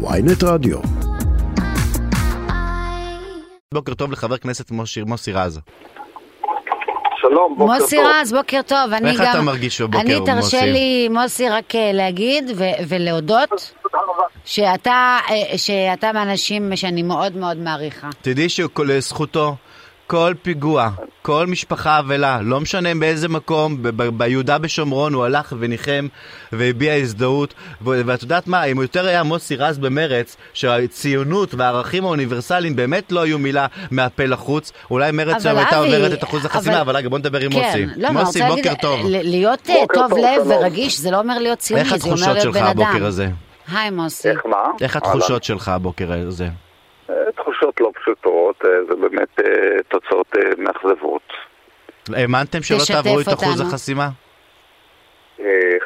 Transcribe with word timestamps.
ויינט 0.00 0.44
רדיו. 0.44 0.78
בוקר 3.74 3.94
טוב 3.94 4.12
לחבר 4.12 4.36
כנסת 4.36 4.70
מוסי, 4.70 5.02
מוסי 5.02 5.32
רז. 5.32 5.60
שלום, 7.20 7.54
בוקר 7.58 7.72
מוסי 7.72 7.96
טוב. 7.96 8.06
רז, 8.06 8.32
בוקר 8.32 8.60
טוב. 8.66 8.92
אני 8.92 9.10
איך 9.10 9.20
גם... 9.20 9.30
אתה 9.30 9.40
מרגיש 9.40 9.80
בבוקר, 9.80 10.00
אני 10.00 10.14
תרשה 10.26 10.34
מוסי? 10.36 10.72
לי, 10.72 11.08
מוסי, 11.08 11.48
רק 11.48 11.74
אה, 11.74 11.92
להגיד 11.92 12.50
ו- 12.56 12.88
ולהודות. 12.88 13.72
שאתה, 14.44 15.18
אה, 15.30 15.58
שאתה 15.58 16.12
מהאנשים 16.12 16.76
שאני 16.76 17.02
מאוד 17.02 17.36
מאוד 17.36 17.56
מעריכה. 17.56 18.08
תדעי 18.22 18.48
שלזכותו, 18.48 19.54
כל 20.10 20.34
פיגוע, 20.42 20.90
כל 21.22 21.46
משפחה 21.46 21.98
אבלה, 21.98 22.40
לא 22.42 22.60
משנה 22.60 22.94
באיזה 22.94 23.28
מקום, 23.28 23.76
ביהודה 24.16 24.58
בשומרון 24.58 25.14
הוא 25.14 25.24
הלך 25.24 25.52
וניחם 25.58 26.06
והביע 26.52 26.94
הזדהות. 26.94 27.54
ואת 27.84 28.22
יודעת 28.22 28.46
מה, 28.46 28.64
אם 28.64 28.82
יותר 28.82 29.06
היה 29.06 29.22
מוסי 29.22 29.56
רז 29.56 29.78
במרץ, 29.78 30.36
שהציונות 30.54 31.54
והערכים 31.54 32.04
האוניברסליים 32.04 32.76
באמת 32.76 33.12
לא 33.12 33.20
היו 33.20 33.38
מילה 33.38 33.66
מהפה 33.90 34.24
לחוץ, 34.24 34.72
אולי 34.90 35.12
מרץ 35.12 35.42
שם 35.42 35.56
הייתה 35.56 35.76
עוברת 35.78 36.12
את 36.12 36.24
אחוז 36.24 36.44
החסימה, 36.44 36.80
אבל- 36.80 36.96
רגע, 36.96 37.08
בוא 37.08 37.18
נדבר 37.18 37.40
עם 37.40 37.52
כן, 37.52 37.66
מוסי. 37.66 37.86
לא, 37.96 38.08
אני 38.08 38.18
מוסי, 38.18 38.42
בוקר 38.42 38.72
טוב. 38.80 39.00
להיות 39.06 39.70
אה, 39.70 39.74
טוב 39.94 40.12
לב. 40.18 40.46
ורגיש, 40.46 40.98
זה 41.00 41.10
לא 41.10 41.18
אומר 41.18 41.38
להיות 41.38 41.58
ציוני, 41.58 41.82
איך 41.82 41.96
זה 41.96 42.04
אומר 42.04 42.14
התחושות 42.14 42.28
להיות 42.34 42.42
שלך 42.42 42.56
בן 42.56 42.62
אדם. 42.62 42.82
הבוקר 42.82 43.06
הזה? 43.06 43.28
היי 43.72 43.90
מוסי. 43.90 44.28
איך 44.30 44.40
מה? 44.46 44.56
איך 44.80 44.96
התחושות 44.96 45.44
שלך 45.44 45.68
הבוקר 45.68 46.12
הזה? 46.12 46.48
תחושות 47.58 47.80
לא 47.80 47.90
פשוטות, 48.00 48.56
אה, 48.64 48.70
זה 48.88 48.96
באמת 48.96 49.40
אה, 49.40 49.82
תוצאות 49.88 50.26
אה, 50.36 50.42
מאכזבות. 50.58 51.32
האמנתם 52.14 52.62
שלא 52.62 52.78
תעברו 52.92 53.20
את 53.20 53.28
אחוז. 53.28 53.60
החסימה? 53.60 54.08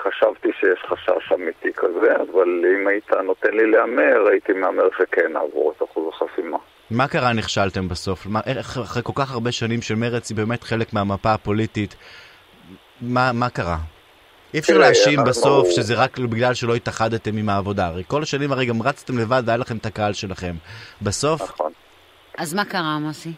חשבתי 0.03 0.49
שיש 0.61 0.79
חשש 0.89 1.33
אמיתי 1.35 1.73
כזה, 1.77 2.17
אבל 2.17 2.65
אם 2.75 2.89
היית 2.89 3.11
נותן 3.25 3.51
לי 3.51 3.71
להמר, 3.71 4.29
הייתי 4.31 4.53
מהמר 4.53 4.89
שכן 4.99 5.33
נעבור 5.33 5.73
את 5.77 5.83
אחוז 5.83 6.05
החסימה. 6.15 6.59
מה 6.91 7.09
קרה 7.09 7.33
נכשלתם 7.33 7.89
בסוף? 7.89 8.27
מה, 8.27 8.41
איך 8.47 8.79
אחרי 8.79 9.03
כל 9.03 9.13
כך 9.17 9.33
הרבה 9.33 9.53
שנים 9.53 9.83
של 9.83 9.95
מרץ 9.95 10.31
היא 10.31 10.37
באמת 10.37 10.63
חלק 10.63 10.93
מהמפה 10.93 11.33
הפוליטית? 11.35 11.97
מה, 13.01 13.31
מה 13.33 13.51
קרה? 13.51 13.77
אי 14.55 14.59
אפשר 14.59 14.79
להאשים 14.79 15.19
בסוף 15.27 15.69
שזה 15.71 15.95
רק 16.05 16.19
בגלל 16.19 16.55
שלא 16.55 16.75
התאחדתם 16.75 17.37
עם 17.37 17.49
העבודה. 17.49 17.87
הרי 17.87 18.03
כל 18.09 18.23
השנים 18.23 18.53
הרי 18.53 18.67
גם 18.67 18.83
רצתם 18.83 19.19
לבד 19.19 19.43
והיה 19.47 19.59
לכם 19.59 19.77
את 19.77 19.87
הקהל 19.87 20.13
שלכם. 20.13 20.53
בסוף, 21.03 21.43
נכון. 21.43 21.73
אז 22.39 22.55
מה 22.55 22.65
קרה, 22.65 22.99
מוסי? 23.01 23.33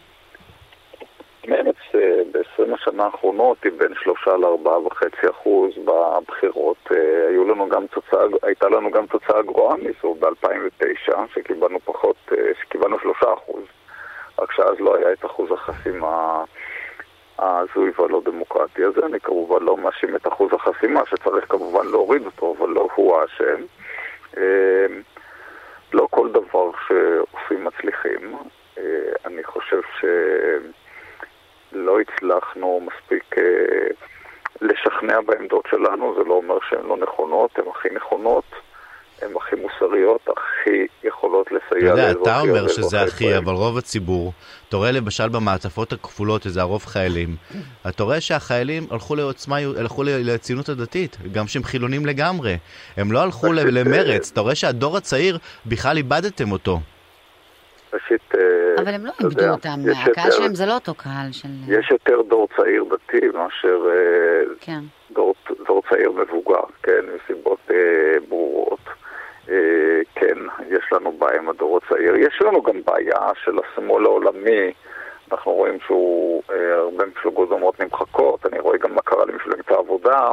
מרץ 1.47 1.75
אה, 1.95 1.99
ב-20 2.31 2.73
השנה 2.73 3.03
האחרונות 3.03 3.57
היא 3.63 3.71
בין 3.77 3.93
3 4.03 4.27
ל-4.5 4.27 5.31
אחוז 5.31 5.71
בבחירות. 5.85 6.77
אה, 6.91 7.27
היו 7.29 7.47
לנו 7.47 7.69
גם 7.69 7.85
תוצאה, 7.87 8.23
הייתה 8.43 8.69
לנו 8.69 8.91
גם 8.91 9.05
תוצאה 9.05 9.41
גרועה 9.41 9.75
מזו 9.77 10.15
ב-2009, 10.19 11.13
שקיבלנו 11.33 11.79
פחות, 11.85 12.15
אה, 12.31 12.37
שקיבלנו 12.61 12.97
3 12.99 13.17
אחוז. 13.37 13.63
רק 14.39 14.51
שאז 14.51 14.75
לא 14.79 14.95
היה 14.95 15.13
את 15.13 15.25
אחוז 15.25 15.51
החסימה 15.51 16.43
ההזוי 17.37 17.91
והלא 17.99 18.21
דמוקרטי 18.25 18.83
הזה. 18.83 19.05
אני 19.05 19.19
כמובן 19.19 19.63
לא 19.63 19.77
מאשים 19.77 20.15
את 20.15 20.27
אחוז 20.27 20.53
החסימה, 20.53 21.01
שצריך 21.05 21.45
כמובן 21.49 21.87
להוריד 21.87 22.25
אותו, 22.25 22.55
אבל 22.57 22.69
לא 22.69 22.87
הוא 22.95 23.17
האשם. 23.17 23.61
אה, 24.37 24.85
לא 25.93 26.07
כל 26.11 26.31
דבר 26.31 26.71
שעושים 26.87 27.63
מצליחים. 27.63 28.35
אה, 28.77 28.83
אני 29.25 29.43
חושב 29.43 29.81
ש... 29.99 30.05
לא 31.75 31.99
הצלחנו 31.99 32.81
מספיק 32.85 33.37
אה, 33.37 33.87
לשכנע 34.61 35.21
בעמדות 35.21 35.65
שלנו, 35.69 36.15
זה 36.17 36.23
לא 36.23 36.33
אומר 36.33 36.57
שהן 36.69 36.85
לא 36.85 36.97
נכונות, 36.97 37.59
הן 37.59 37.65
הכי 37.67 37.89
נכונות, 37.89 38.45
הן 39.21 39.31
הכי 39.37 39.55
מוסריות, 39.55 40.21
הכי 40.37 40.87
יכולות 41.03 41.47
אתה 41.47 41.55
לסייע 41.55 41.89
יודע, 41.89 42.07
לאזרחי 42.07 42.21
אתה 42.21 42.39
אומר 42.39 42.67
שזה 42.67 43.01
הכי. 43.01 43.37
אבל 43.37 43.53
רוב 43.53 43.77
הציבור, 43.77 44.33
אתה 44.69 44.77
רואה 44.77 44.91
למשל 44.91 45.29
במעטפות 45.29 45.93
הכפולות, 45.93 46.43
שזה 46.43 46.61
הרוב 46.61 46.85
חיילים, 46.85 47.35
אתה 47.89 48.03
רואה 48.03 48.21
שהחיילים 48.21 48.83
הלכו 48.91 49.15
לעוצמה, 49.15 49.57
הלכו 49.57 50.03
לציונות 50.05 50.69
הדתית, 50.69 51.17
גם 51.31 51.47
שהם 51.47 51.63
חילונים 51.63 52.05
לגמרי. 52.05 52.57
הם 52.97 53.11
לא 53.11 53.19
הלכו 53.19 53.53
למרץ, 53.53 54.31
אתה 54.31 54.41
רואה 54.41 54.55
שהדור 54.55 54.97
הצעיר, 54.97 55.37
בכלל 55.65 55.97
איבדתם 55.97 56.51
אותו. 56.51 56.79
ראשית, 57.93 58.35
אה, 58.35 58.83
אבל 58.83 58.93
הם 58.93 59.05
לא 59.05 59.11
אתה 59.15 59.23
איבדו 59.23 59.41
יודע, 59.41 59.51
אותם, 59.51 59.79
הקהל 60.11 60.31
שלהם 60.31 60.55
זה 60.55 60.65
לא 60.65 60.73
אותו 60.73 60.93
קהל 60.93 61.31
של... 61.31 61.47
יש 61.67 61.91
יותר 61.91 62.21
דור 62.27 62.47
צעיר 62.57 62.83
דתי 62.83 63.27
מאשר 63.27 63.79
אה, 63.89 64.55
כן. 64.61 64.79
דור, 65.11 65.33
דור 65.67 65.81
צעיר 65.89 66.11
מבוגר, 66.11 66.63
כן, 66.83 67.01
מסיבות 67.15 67.59
אה, 67.71 67.75
ברורות. 68.29 68.74
אה, 69.49 69.99
כן, 70.15 70.37
יש 70.69 70.93
לנו 70.93 71.11
בעיה 71.11 71.39
עם 71.39 71.49
הדור 71.49 71.79
הצעיר. 71.83 72.15
יש 72.15 72.41
לנו 72.41 72.61
גם 72.63 72.81
בעיה 72.85 73.29
של 73.43 73.51
השמאל 73.59 74.05
העולמי. 74.05 74.71
אנחנו 75.31 75.51
רואים 75.51 75.77
שהוא, 75.85 76.43
אה, 76.51 76.73
הרבה 76.73 77.05
מפלגות 77.05 77.49
דומות 77.49 77.79
נמחקות. 77.79 78.45
אני 78.45 78.59
רואה 78.59 78.77
גם 78.77 78.95
מה 78.95 79.01
קרה 79.01 79.25
למפלגת 79.25 79.71
העבודה. 79.71 80.31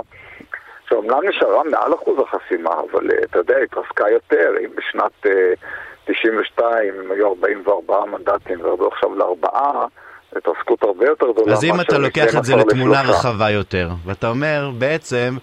שאומנם 0.89 1.28
נשארה 1.28 1.65
מעל 1.65 1.95
אחוז 1.95 2.19
החסימה, 2.19 2.71
אבל 2.71 3.11
אה, 3.11 3.17
אתה 3.25 3.39
יודע, 3.39 3.56
התרסקה 3.56 4.05
יותר. 4.11 4.50
אם 4.65 4.71
בשנת 4.77 5.27
אה, 5.27 5.53
92 6.05 6.94
הם 6.99 7.12
היו 7.12 7.29
44 7.29 8.05
מנדטים 8.05 8.61
וירדו 8.61 8.89
עכשיו 8.89 9.15
לארבעה, 9.15 9.87
התרסקות 10.37 10.83
הרבה 10.83 11.06
יותר 11.06 11.27
גדולה. 11.33 11.53
אז 11.53 11.65
אם 11.65 11.81
אתה 11.81 11.99
לוקח 11.99 12.37
את 12.39 12.44
זה 12.44 12.56
מ-12 12.56 12.67
לתמונה. 12.67 13.03
רחבה 13.03 13.50
יותר, 13.50 13.89
ואתה 14.06 14.29
אומר, 14.29 14.71
בעצם, 14.79 15.37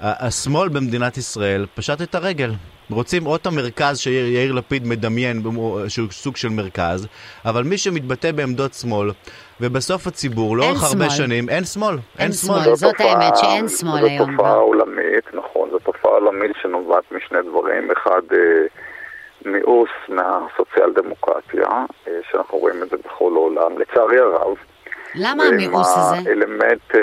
השמאל 0.00 0.68
במדינת 0.68 1.16
ישראל 1.16 1.66
פשט 1.74 2.02
את 2.02 2.14
הרגל. 2.14 2.50
רוצים 2.90 3.24
עוד 3.24 3.40
את 3.40 3.46
המרכז 3.46 3.98
שיאיר 3.98 4.52
לפיד 4.52 4.86
מדמיין, 4.86 5.42
שהוא 5.88 6.08
סוג 6.10 6.36
של 6.36 6.48
מרכז, 6.48 7.06
אבל 7.44 7.62
מי 7.62 7.78
שמתבטא 7.78 8.32
בעמדות 8.32 8.74
שמאל, 8.74 9.10
ובסוף 9.60 10.06
הציבור, 10.06 10.56
לאורך 10.56 10.82
הרבה. 10.82 11.10
שנים, 11.10 11.48
אין 11.48 11.64
שמאל. 11.64 11.96
אין 12.18 12.32
שמאל. 12.32 12.62
שמאל. 12.64 12.74
זאת 12.76 12.94
תופעה- 12.96 13.12
האמת, 13.12 13.36
שאין 13.36 13.68
שמאל 13.68 14.00
זו 14.00 14.06
היום 14.06 14.30
תופעה 14.36 14.50
כבר. 14.52 14.58
עולמית, 14.60 15.24
נכון, 15.34 15.68
זו 15.70 15.78
תופעה 15.78 16.12
עולמית 16.12 16.50
שנובעת 16.62 17.04
משני 17.12 17.38
דברים. 17.50 17.90
אחד, 17.90 18.20
אה, 18.32 18.38
מיאוס 19.52 19.88
מהסוציאל 20.08 20.92
דמוקרטיה, 20.94 21.68
אה, 22.08 22.12
שאנחנו 22.30 22.58
רואים 22.58 22.82
את 22.82 22.90
זה 22.90 22.96
בכל 22.96 23.32
העולם, 23.36 23.78
לצערי 23.78 24.18
הרב. 24.18 24.56
למה 25.14 25.44
המיאוס 25.44 25.96
הזה? 25.96 26.16
האלמנט, 26.30 26.94
אה, 26.94 27.00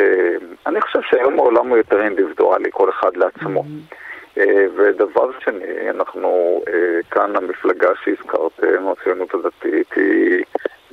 אני 0.67 0.81
חושב 0.81 0.99
שהיום 1.09 1.39
העולם 1.39 1.67
הוא 1.67 1.77
יותר 1.77 2.01
אינדיבידואלי, 2.03 2.69
כל 2.71 2.89
אחד 2.89 3.11
לעצמו. 3.15 3.61
Mm-hmm. 3.61 3.95
אה, 4.37 4.65
ודבר 4.75 5.31
שני, 5.39 5.89
אנחנו, 5.89 6.61
אה, 6.67 6.99
כאן 7.11 7.35
המפלגה 7.35 7.89
שהזכרתם, 8.03 8.87
הציונות 8.87 9.33
הדתית, 9.33 9.93
היא 9.95 10.43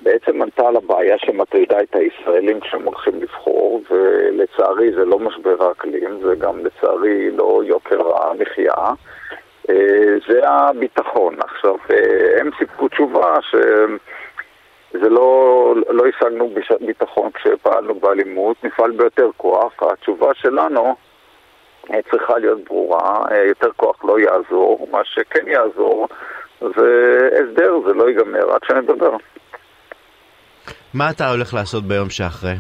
בעצם 0.03 0.43
ענתה 0.43 0.69
על 0.69 0.77
הבעיה 0.77 1.19
שמטרידה 1.19 1.83
את 1.83 1.97
הישראלים 1.97 2.61
כשהם 2.61 2.85
הולכים 2.85 3.23
לבחור, 3.23 3.83
ולצערי 3.91 4.93
זה 4.93 5.05
לא 5.05 5.19
משבר 5.19 5.65
האקלים, 5.69 6.21
זה 6.23 6.35
גם 6.35 6.67
לצערי 6.67 7.31
לא 7.31 7.63
יוקר 7.67 8.17
המחיה. 8.17 8.75
אה, 9.71 10.17
זה 10.29 10.49
הביטחון. 10.49 11.35
עכשיו, 11.41 11.75
אה, 11.91 12.41
הם 12.41 12.51
סיפקו 12.59 12.89
תשובה 12.89 13.37
ש... 13.43 13.55
זה 14.93 15.09
לא, 15.09 15.75
לא 15.89 16.05
השגנו 16.07 16.51
ביטחון 16.81 17.31
כשפעלנו 17.31 17.95
באלימות, 17.95 18.65
נפעל 18.65 18.91
ביותר 18.91 19.31
כוח. 19.37 19.73
התשובה 19.83 20.35
שלנו 20.35 20.87
אה, 20.87 20.93
צריכה 22.11 22.39
להיות 22.39 22.65
ברורה, 22.65 23.23
אה, 23.31 23.45
יותר 23.45 23.69
כוח 23.77 24.05
לא 24.05 24.21
יעזור, 24.21 24.89
מה 24.91 25.01
שכן 25.05 25.49
יעזור 25.49 26.09
זה 26.61 27.29
הסדר, 27.33 27.81
זה 27.87 27.95
לא 27.95 28.09
ייגמר 28.09 28.53
עד 28.53 28.61
שנדבר. 28.65 29.17
מה 30.95 31.11
אתה 31.11 31.29
הולך 31.31 31.55
לעשות 31.55 31.85
ביום 31.85 32.11
שאחרי? 32.11 32.55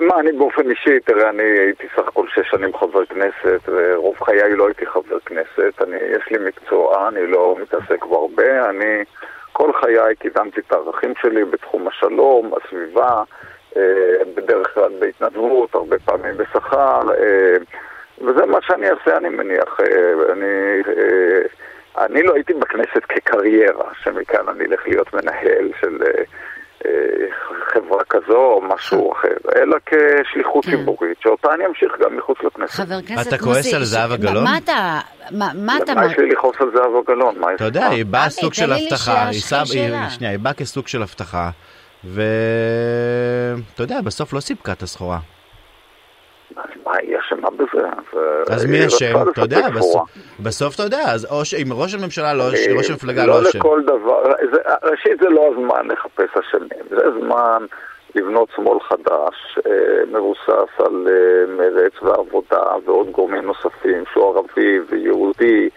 מה, 0.00 0.20
אני 0.20 0.32
באופן 0.32 0.70
אישי, 0.70 1.00
תראה, 1.00 1.30
אני 1.30 1.42
הייתי 1.42 1.86
סך 1.96 2.08
הכל 2.08 2.26
שש 2.34 2.50
שנים 2.50 2.76
חבר 2.76 3.06
כנסת, 3.06 3.60
ורוב 3.68 4.16
חיי 4.24 4.56
לא 4.56 4.66
הייתי 4.66 4.86
חבר 4.86 5.18
כנסת. 5.26 5.82
אני, 5.82 5.96
יש 5.96 6.30
לי 6.30 6.48
מקצוע, 6.48 7.08
אני 7.08 7.26
לא 7.26 7.56
מתעסק 7.62 8.04
בו 8.04 8.16
הרבה. 8.20 8.70
אני 8.70 9.04
כל 9.52 9.72
חיי 9.80 10.16
קידמתי 10.18 10.60
את 10.60 10.72
הערכים 10.72 11.14
שלי 11.22 11.44
בתחום 11.44 11.88
השלום, 11.88 12.52
הסביבה, 12.54 13.08
אה, 13.08 13.22
בדרך 14.34 14.74
כלל 14.74 14.92
בהתנדבות, 14.98 15.74
הרבה 15.74 15.96
פעמים 15.98 16.36
בשכר, 16.36 17.00
אה, 17.18 17.56
וזה 18.18 18.46
מה 18.46 18.58
שאני 18.62 18.90
אעשה, 18.90 19.16
אני 19.16 19.28
מניח. 19.28 19.80
אה, 19.80 20.32
אני, 20.32 20.82
אה, 20.88 21.42
אני 22.04 22.22
לא 22.22 22.34
הייתי 22.34 22.54
בכנסת 22.54 23.04
כקריירה, 23.08 23.90
שמכאן 24.02 24.48
אני 24.48 24.64
אלך 24.64 24.80
להיות 24.86 25.14
מנהל 25.14 25.68
של... 25.80 25.98
אה, 26.06 26.22
אה, 26.86 27.26
חברה 27.72 28.04
כזו 28.08 28.36
או 28.36 28.60
משהו 28.62 29.12
אחר, 29.12 29.36
אלא 29.56 29.76
כשליחות 29.86 30.64
כן. 30.64 30.70
ציבורית, 30.70 31.18
שאותה 31.22 31.54
אני 31.54 31.66
אמשיך 31.66 31.92
גם 32.00 32.16
מחוץ 32.16 32.38
לכנסת. 32.44 32.74
חבר 32.74 33.02
כנסת 33.06 33.28
אתה 33.28 33.38
כועס 33.38 33.56
מוסי, 33.56 33.76
על 33.76 33.84
זהבה 33.84 34.08
מה- 34.08 34.16
גלאון? 34.16 34.44
מה 34.44 34.58
אתה... 34.64 34.98
מה 35.54 35.76
אתה... 35.82 35.92
למה 35.92 36.06
יש 36.06 36.18
לי 36.18 36.28
לכעוס 36.28 36.56
על 36.60 36.70
זהבה 36.74 36.98
גלאון? 37.06 37.34
אתה 37.54 37.64
יודע? 37.64 37.86
היא 37.88 38.04
באה 38.04 38.30
סוג 38.30 38.54
של 38.54 38.72
הבטחה, 38.72 39.32
שנייה, 40.08 40.30
היא 40.30 40.38
באה 40.38 40.52
כסוג 40.52 40.88
של 40.88 41.02
הבטחה, 41.02 41.50
ואתה 42.04 43.82
יודע, 43.82 44.00
בסוף 44.00 44.32
לא 44.32 44.40
סיפקה 44.40 44.72
את 44.72 44.82
הסחורה. 44.82 45.18
מה, 46.56 46.92
היא 46.98 47.16
אשמה 47.18 47.48
בזה. 47.50 47.86
אז 48.50 48.66
מי 48.66 48.86
אשם? 48.86 49.14
אתה 49.30 49.40
יודע, 49.40 49.70
בסוף, 49.70 50.10
בסוף 50.40 50.74
אתה 50.74 50.82
יודע, 50.82 51.02
אז 51.02 51.24
או 51.30 51.44
שאם 51.44 51.72
ראש 51.72 51.94
הממשלה 51.94 52.34
לא, 52.34 52.42
ראש 52.76 52.90
המפלגה 52.90 53.26
לא 53.26 53.32
אשם. 53.42 53.42
לא 53.44 53.50
לכל 53.54 53.82
דבר, 53.86 54.22
זה, 54.52 54.60
ראשית 54.82 55.20
זה 55.20 55.28
לא 55.28 55.50
הזמן 55.52 55.88
לחפש 55.88 56.36
אשמים, 56.40 56.84
זה 56.90 57.06
הזמן 57.06 57.66
לבנות 58.14 58.48
שמאל 58.56 58.78
חדש, 58.80 59.58
אה, 59.66 60.04
מבוסס 60.06 60.70
על 60.78 61.08
אה, 61.08 61.54
מרץ 61.56 61.92
ועבודה 62.02 62.62
ועוד 62.84 63.10
גורמים 63.10 63.44
נוספים, 63.44 64.04
שהוא 64.12 64.24
ערבי 64.24 64.78
ויהודי. 64.88 65.68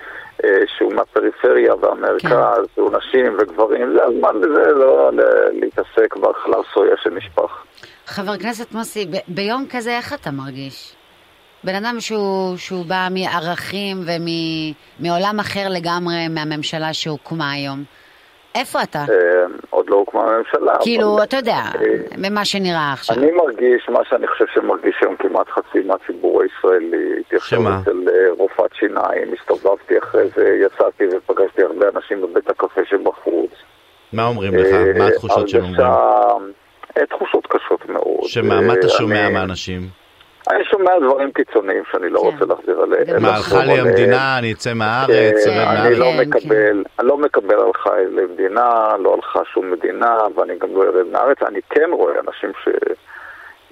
אה, 0.44 0.50
שהוא 0.78 0.94
מהפריפריה 0.94 1.76
והמרכז, 1.76 2.68
כן. 2.76 2.82
הוא 2.82 2.92
נשים 2.98 3.38
וגברים, 3.40 3.94
זה 3.94 4.04
הזמן 4.04 4.36
לזה, 4.36 4.72
לא 4.72 5.10
להתעסק 5.52 6.16
בחלב 6.16 6.64
סויה 6.74 6.96
שנשפך. 7.04 7.64
חבר 8.06 8.32
הכנסת 8.32 8.72
מוסי, 8.72 9.06
ב- 9.06 9.36
ביום 9.36 9.66
כזה 9.70 9.98
איך 9.98 10.14
אתה 10.14 10.32
מרגיש? 10.32 10.96
בן 11.64 11.76
אדם 11.76 11.96
שהוא, 12.00 12.58
שהוא 12.58 12.86
בא 12.86 13.08
מערכים 13.12 13.98
ומעולם 15.00 15.40
אחר 15.40 15.68
לגמרי 15.70 16.28
מהממשלה 16.30 16.94
שהוקמה 16.94 17.52
היום. 17.52 17.84
איפה 18.56 18.84
אתה? 18.84 19.06
אה, 19.96 20.00
לא 20.00 20.04
הוקמה 20.06 20.22
הממשלה. 20.22 20.74
כאילו, 20.82 21.24
אתה 21.24 21.38
יודע, 21.38 21.62
ממה 22.18 22.46
שנראה 22.46 22.94
עכשיו. 22.94 23.18
אני 23.18 23.32
מרגיש, 23.32 23.90
מה 23.90 24.00
שאני 24.10 24.28
חושב 24.28 24.46
שמרגיש 24.54 24.96
היום 25.02 25.16
כמעט 25.16 25.50
חצי 25.50 25.80
מהציבור 25.86 26.42
הישראלי. 26.42 27.14
הייתי 27.16 27.36
עכשיו 27.36 27.60
אצל 27.60 28.04
אה, 28.10 28.32
רופאת 28.38 28.72
שיניים, 28.74 29.34
הסתובבתי 29.34 29.98
אחרי 29.98 30.24
זה, 30.36 30.60
יצאתי 30.66 31.04
ופגשתי 31.18 31.64
הרבה 31.64 31.86
אנשים 31.96 32.22
בבית 32.22 32.50
הקפה 32.50 32.82
שבחוץ. 32.90 33.52
מה 34.14 34.28
אומרים 34.28 34.56
לך? 34.56 34.68
מה 34.98 35.04
אה, 35.04 35.08
התחושות 35.08 35.50
שהם 35.50 35.64
אומרים? 35.64 35.88
תחושות 37.10 37.48
קשות 37.48 37.90
מאוד. 37.90 38.24
שמה, 38.24 38.62
מה 38.62 38.74
אתה 38.74 38.90
שומע 38.90 39.30
מאנשים? 39.30 39.82
אני 40.50 40.66
שומע 40.66 41.00
דברים 41.00 41.32
קיצוניים 41.32 41.84
שאני 41.92 42.10
לא 42.10 42.20
כן. 42.20 42.26
רוצה 42.26 42.46
להחזיר 42.46 42.82
עליהם. 42.82 43.22
מה, 43.22 43.36
הלכה 43.36 43.64
לי 43.66 43.80
המדינה, 43.80 44.38
אני 44.38 44.54
אצא 44.54 44.74
מהארץ, 44.74 45.46
כן, 45.46 45.60
אני 45.60 45.96
לא 45.96 46.06
כן, 46.06 46.30
מקבל, 46.30 46.84
אני 47.00 47.08
לא 47.08 47.18
מקבל 47.18 47.60
הלכה 47.60 47.96
למדינה, 48.12 48.96
לא 49.00 49.14
הלכה 49.14 49.40
שום 49.54 49.72
מדינה, 49.72 50.18
ואני 50.36 50.54
גם 50.60 50.76
לא 50.76 50.84
ארד 50.84 51.08
מהארץ. 51.12 51.38
אני 51.48 51.60
כן 51.70 51.90
רואה 51.92 52.14
אנשים 52.28 52.52
ש... 52.64 52.68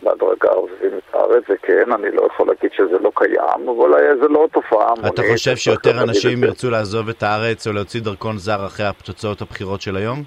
בהדרגה 0.04 0.50
עוזבים 0.50 0.98
את 0.98 1.16
הארץ, 1.16 1.44
זה 1.48 1.56
כן, 1.62 1.92
אני 1.92 2.12
לא 2.12 2.28
יכול 2.34 2.48
להגיד 2.48 2.72
שזה 2.78 3.00
לא 3.02 3.12
קיים, 3.16 3.70
אבל 3.70 4.20
זה 4.22 4.28
לא 4.28 4.48
תופעה 4.52 4.92
המונית. 4.92 5.14
אתה 5.14 5.22
חושב 5.32 5.56
שיותר 5.56 6.04
אנשים 6.04 6.44
ירצו 6.44 6.70
לעזוב 6.70 7.10
את 7.10 7.24
הארץ 7.24 7.68
או 7.68 7.74
להוציא 7.74 8.02
דרכון 8.02 8.38
זר 8.38 8.66
אחרי 8.68 8.86
תוצאות 9.04 9.42
הבחירות 9.42 9.82
של 9.82 9.96
היום? 9.96 10.24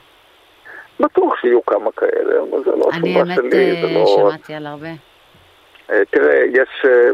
בטוח 1.00 1.34
שיהיו 1.40 1.66
כמה 1.66 1.90
כאלה, 1.96 2.34
אבל 2.50 2.58
זה 2.64 2.70
לא 2.70 2.88
תשובה 2.90 3.34
שלי, 3.34 3.50
זה 3.50 3.56
אה, 3.56 3.82
לא... 3.82 3.88
אני 3.88 3.96
האמת 3.96 4.08
שמעתי 4.08 4.54
על 4.54 4.66
הרבה. 4.66 4.88
אה, 5.90 6.04
תראה, 6.10 6.44
יש... 6.52 6.84
אה, 6.84 7.10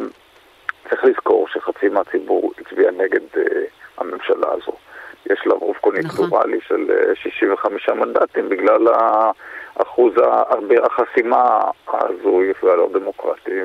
צריך 0.90 1.04
לזכור 1.04 1.48
שחצי 1.48 1.88
מהציבור 1.88 2.52
הצביע 2.58 2.90
נגד 2.90 3.20
הממשלה 3.98 4.46
הזו. 4.52 4.72
יש 5.30 5.46
לה 5.46 5.54
רוב 5.54 5.76
קוניטורלי 5.80 6.56
נכון. 6.56 6.78
של 6.78 7.12
65 7.14 7.88
מנדטים 7.88 8.48
בגלל 8.48 8.88
אחוז 9.74 10.12
החסימה 10.84 11.60
הזוי 11.88 12.52
והלא 12.62 12.88
דמוקרטי. 12.92 13.60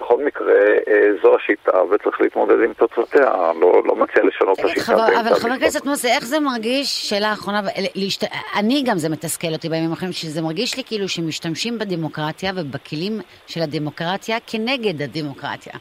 בכל 0.00 0.24
מקרה, 0.24 0.54
אה, 0.88 1.08
זו 1.22 1.36
השיטה 1.36 1.82
וצריך 1.82 2.20
להתמודד 2.20 2.62
עם 2.64 2.72
תוצאותיה, 2.72 3.30
לא, 3.60 3.82
לא 3.84 3.96
מציע 3.96 4.24
לשנות 4.24 4.60
את 4.60 4.64
השיטה. 4.64 4.80
חבר, 4.80 5.20
אבל 5.20 5.34
חבר 5.34 5.52
הכנסת 5.52 5.84
מוסי, 5.84 6.08
איך 6.08 6.24
זה 6.24 6.40
מרגיש, 6.40 7.08
שאלה 7.08 7.32
אחרונה, 7.32 7.60
להשת... 7.94 8.24
אני 8.58 8.82
גם 8.86 8.98
זה 8.98 9.08
מתסכל 9.08 9.52
אותי 9.52 9.68
בימים 9.68 9.90
האחרונים, 9.90 10.12
שזה 10.12 10.42
מרגיש 10.42 10.76
לי 10.76 10.82
כאילו 10.86 11.08
שמשתמשים 11.08 11.78
בדמוקרטיה 11.78 12.52
ובכלים 12.56 13.20
של 13.46 13.60
הדמוקרטיה 13.62 14.36
כנגד 14.46 15.02
הדמוקרטיה. 15.02 15.72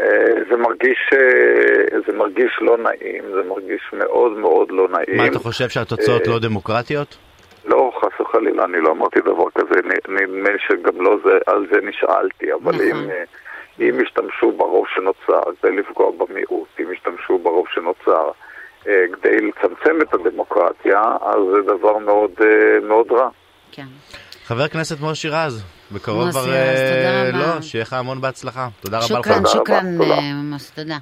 אה, 0.00 0.04
זה 0.50 0.56
מרגיש, 0.56 0.98
אה, 1.12 1.98
זה 2.06 2.12
מרגיש 2.16 2.58
לא 2.60 2.78
נעים, 2.78 3.24
זה 3.34 3.48
מרגיש 3.48 3.82
מאוד 3.92 4.32
מאוד 4.32 4.68
לא 4.70 4.88
נעים. 4.88 5.16
מה, 5.16 5.26
אתה 5.26 5.38
חושב 5.38 5.68
שהתוצאות 5.68 6.26
לא 6.26 6.38
דמוקרטיות? 6.38 7.16
חס 8.14 8.20
וחלילה, 8.20 8.64
אני 8.64 8.80
לא 8.80 8.90
אמרתי 8.92 9.20
דבר 9.20 9.44
כזה, 9.54 9.80
נדמה 10.08 10.50
לי 10.50 10.58
שגם 10.68 11.00
לא 11.00 11.16
זה, 11.24 11.30
על 11.46 11.66
זה 11.70 11.80
נשאלתי, 11.82 12.52
אבל 12.52 12.74
נכון. 12.74 12.86
אם, 12.86 13.10
אה, 13.10 13.24
אם 13.80 14.00
ישתמשו 14.00 14.52
ברוב 14.52 14.86
שנוצר 14.94 15.42
כדי 15.62 15.76
לפגוע 15.76 16.10
במיעוט, 16.10 16.68
אם 16.80 16.92
ישתמשו 16.92 17.38
ברוב 17.38 17.66
שנוצר 17.74 18.30
אה, 18.88 19.04
כדי 19.12 19.36
לצמצם 19.40 20.02
את 20.02 20.14
הדמוקרטיה, 20.14 21.02
אז 21.20 21.40
זה 21.52 21.72
דבר 21.78 21.98
מאוד, 21.98 22.30
אה, 22.40 22.88
מאוד 22.88 23.06
רע. 23.12 23.28
כן. 23.72 23.86
חבר 24.44 24.62
הכנסת 24.62 25.00
מושי 25.00 25.28
רז, 25.28 25.64
בקרוב 25.92 26.30
כבר... 26.30 26.40
מוסי 26.40 26.50
רז, 26.50 26.80
תודה 26.94 27.28
רבה. 27.28 27.54
לא, 27.56 27.62
שיהיה 27.62 27.82
לך 27.82 27.92
המון 27.92 28.20
בהצלחה. 28.20 28.68
תודה 28.80 28.96
רבה 28.96 29.18
לך. 29.18 29.26
שוקרן, 29.26 29.46
שוקרן, 29.46 29.98
תודה. 30.74 30.96